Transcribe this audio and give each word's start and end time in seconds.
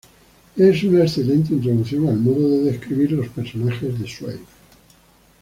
Es 0.57 0.81
una 0.83 1.03
excelente 1.03 1.53
introducción 1.53 2.07
al 2.09 2.17
modo 2.17 2.49
de 2.49 2.71
describir 2.71 3.11
los 3.11 3.29
personajes 3.29 3.99
de 3.99 4.07
Zweig. 4.07 4.39